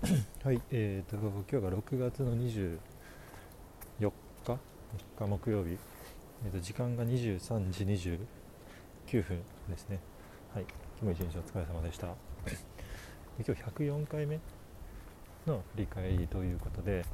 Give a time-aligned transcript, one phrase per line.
[0.42, 2.78] はい、えーと、今日が6月の24
[3.98, 4.08] 日
[4.46, 4.58] ？3
[5.18, 5.76] 日木曜日、
[6.46, 10.00] えーと、時間が23時29分ですね。
[10.54, 10.64] はい、
[11.02, 12.06] 今日も一日お疲れ様でした。
[13.46, 14.40] 今日104回目
[15.46, 17.04] の振り返りということで、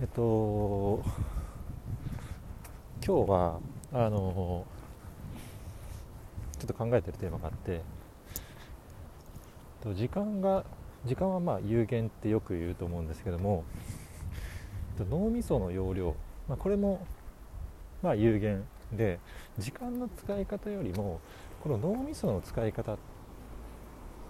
[0.00, 1.02] えっと、
[3.04, 3.60] 今日は、
[3.92, 4.64] あの、
[6.60, 7.82] ちょっと考えてるテーマがあって、
[9.96, 10.64] 時間が
[11.04, 13.64] 時間はまあ有限ってよく言うと思うんですけども
[15.10, 16.16] 脳みその容量、
[16.48, 17.06] まあ、これも
[18.02, 19.18] まあ有限で
[19.58, 21.20] 時間の使い方よりも
[21.62, 22.96] この脳みその使い方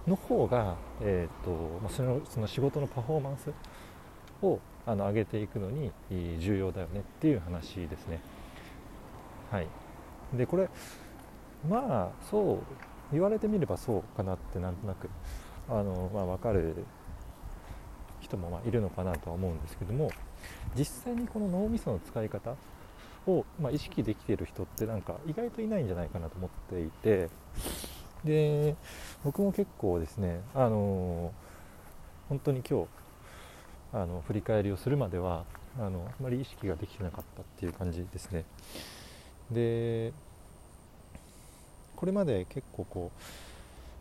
[0.07, 1.51] の方が、えーと
[1.83, 3.53] まあ、そのその仕事のパフォーマンス
[4.43, 5.93] をあの上げていくのに
[6.41, 8.21] 重要だよねっていう話ですね。
[9.51, 9.67] はい、
[10.35, 10.69] でこれ
[11.69, 12.59] まあそう
[13.13, 15.09] 言われてみればそうかなってなんとなく
[15.69, 16.85] あの、まあ、分かる
[18.21, 20.11] 人もまあいるのかなとは思うんですけども
[20.77, 22.57] 実際にこの脳みその使い方
[23.27, 27.29] を、ま、意識できている人ってなんか意外といないんじゃないかなと思っていて
[28.25, 28.75] で
[29.25, 31.33] 僕も結構ですねあの
[32.29, 32.89] 本当に今日
[33.93, 35.45] あの振り返りをするまでは
[35.79, 38.45] あのあまり意識ができてなかったっていう感じですね。
[39.51, 40.13] で
[41.97, 43.58] これまで結構こう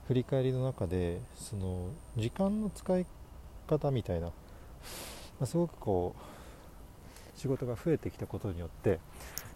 [0.08, 3.06] 振り返りの中でその時間の使い
[3.68, 4.34] 方みたいな、ま
[5.42, 9.00] あ、すごくこう仕事が増えてきたことによって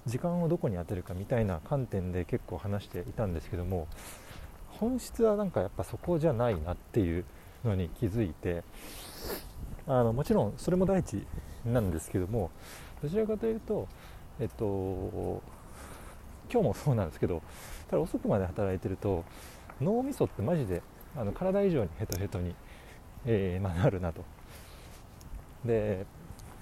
[0.05, 3.87] 時間をどこに当てるかみたいな観点で結構話していたんですけども
[4.67, 7.25] 本質はなんかやっぱそこじゃないなっていう
[7.63, 8.63] のに気づいて
[9.87, 11.25] あのもちろんそれも第一
[11.65, 12.51] なんですけども
[13.01, 13.87] どちらかというと
[14.39, 15.41] えっと
[16.51, 17.41] 今日もそうなんですけど
[17.89, 19.23] ただ遅くまで働いてると
[19.81, 20.81] 脳みそってマジで
[21.15, 22.55] あの体以上にヘトヘトに、
[23.25, 24.23] えーまあ、なるなと。
[25.65, 26.05] で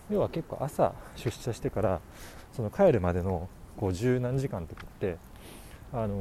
[0.09, 2.01] 要は結構朝出社してから
[2.51, 3.47] その帰るまでの
[3.77, 5.17] こう十何時間とかって
[5.93, 6.15] あの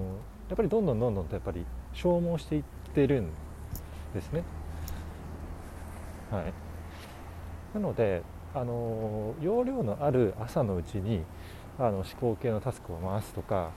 [0.49, 1.65] やっぱりどんどんどんどんとやっぱり
[1.95, 2.63] 消耗していっ
[2.95, 3.31] てるん
[4.15, 4.43] ですね。
[6.31, 6.53] はい。
[7.75, 8.23] なので
[8.55, 11.23] あの容量のある朝のうちに
[11.79, 13.71] あの思考系のタスクを回すとか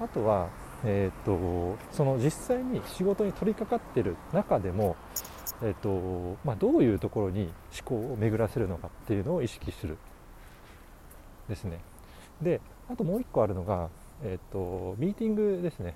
[0.00, 0.48] あとは
[0.84, 4.96] えーと、その実際に仕事に取り掛かってる中でも、
[5.62, 7.52] えーとまあ、どういうところに思
[7.84, 9.96] 考を巡らせるのかっていうのを意識する
[11.48, 11.80] ですね。
[12.42, 13.88] であともう1個あるのが、
[14.22, 15.94] えーと、ミーティングですね。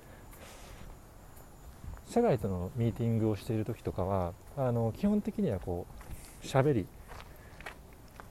[2.07, 5.85] 社外とのミーティングをしている時とかはあの基本的にはこ
[6.41, 6.87] う喋り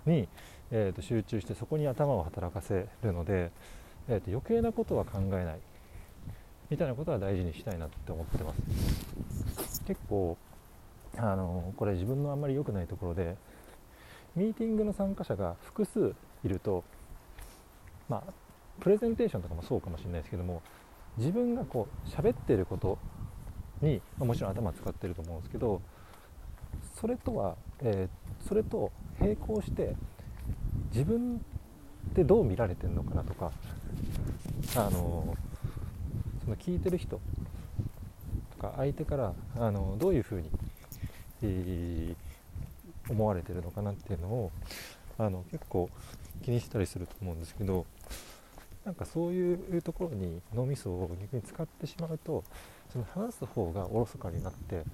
[0.04, 0.28] に、
[0.72, 3.52] えー、と集中してそこに頭を働かせるので、
[4.08, 5.60] えー、と余計なことは考えない。
[6.70, 9.82] みたいなことは大事にしたいなって思ってます。
[9.86, 10.36] 結構
[11.16, 13.36] あのこれ自分のあんまり良くないところで
[14.36, 16.14] ミーティングの参加者が複数
[16.44, 16.84] いると
[18.08, 18.32] まあ
[18.80, 20.62] プレゼンテーションとかもそうかもしれないですけども
[21.16, 22.98] 自分がこう喋ってること
[23.80, 25.80] に、ま、もちろん頭使ってると思うんですけど
[27.00, 29.94] それとは、えー、それと並行して
[30.92, 31.40] 自分
[32.10, 33.52] ってどう見られてるのかなとか
[34.76, 35.36] あの
[36.48, 37.20] その聞いてる人
[38.56, 40.48] とか相手からあのどういうふうに、
[41.42, 44.50] えー、思われてるのかなっていうのを
[45.18, 45.90] あの結構
[46.42, 47.84] 気にしたりすると思うんですけど
[48.86, 52.42] なんかそういうところに脳みそを逆に使ってしまうと
[52.90, 54.84] その話す方がおろそかになって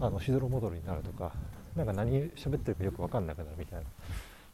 [0.00, 1.30] あのしどろもどろになるとか
[1.76, 3.86] 何か何喋ってるかよく分かんなくなるみたいな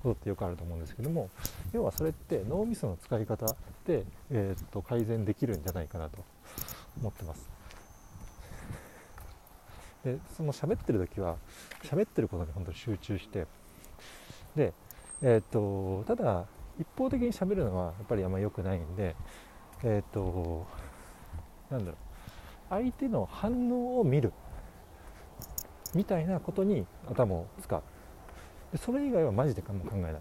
[0.02, 1.30] ことってよくあると思うんですけども
[1.72, 3.46] 要はそれって脳みその使い方
[3.86, 6.18] で、えー、と改善できるんじゃないかなと
[7.00, 7.48] 思ってます。
[10.04, 11.36] でその喋ってる時は
[11.84, 13.46] 喋ってることに本当に集中して
[14.56, 14.72] で、
[15.22, 16.46] えーと、ただ
[16.80, 19.14] 一方的に喋るのはやっぱりあんまり良くないんで
[19.84, 20.66] えっ、と
[21.70, 21.96] なんだろう
[22.68, 24.32] 相手の反応を見る
[25.94, 27.82] みたいなことに頭を使う。
[28.72, 30.14] でそれ以外はマジで考えない。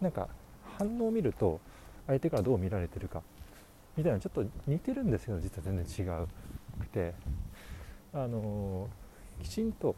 [0.00, 0.28] なんか
[0.78, 1.60] 反応を見ると
[2.06, 3.22] 相手からどう見られてるか
[3.96, 6.28] みたいなちょっと似てるんですけど実は全然違う
[6.80, 7.14] くて。
[8.12, 9.94] あのー、きちんと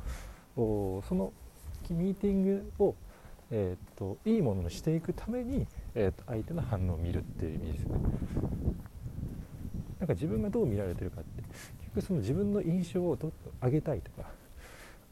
[0.56, 1.32] その
[1.90, 2.94] ミーティングを、
[3.50, 7.94] えーと、いいものにしていくために、えーと、相手の反応を見るっていう意味ですね。
[9.98, 13.32] なんか自分がどう見られてるかって結局その自分の印象をど
[13.62, 14.29] 上げたいとか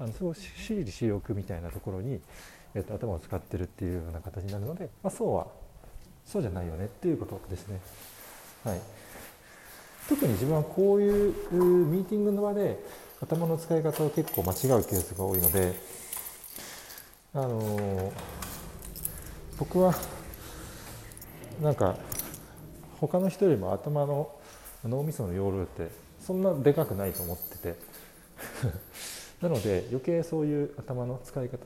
[0.00, 2.20] あのすごい私利私欲みたいなところに、
[2.74, 5.46] えーと、頭を使ってるっていうような形になるので、まあ、そうは
[6.24, 7.80] そうじゃないよねっていうことですね。
[8.64, 8.80] はい、
[10.08, 12.78] 特に自分はこういうミーティングの場で
[13.20, 15.74] 頭の使い方を結構間違うケースが多いので
[17.34, 18.12] あの
[19.58, 19.94] 僕は
[21.60, 21.96] なんか
[23.00, 24.30] 他の人よりも頭の
[24.84, 25.90] 脳みその容量って
[26.20, 27.74] そんなでかくないと思ってて
[29.40, 31.58] なので余計そういう頭の使い方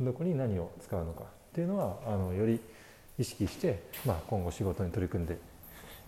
[0.00, 2.60] どこに何を使うのかっていうのはあのより
[3.18, 5.36] 意識して、まあ、今後仕事に取り組んで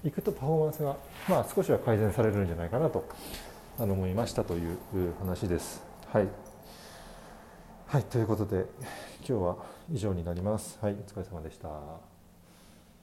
[0.05, 0.96] いくとパフォーマンスが、
[1.29, 3.06] まあ、少しは改善されるんじゃないかなと
[3.79, 4.79] あの思いましたという
[5.19, 5.82] 話です。
[6.12, 6.29] はい、
[7.87, 8.64] はい、ということで
[9.26, 9.56] 今日は
[9.93, 10.79] 以上になります。
[10.81, 12.12] はい、お疲れ様でした。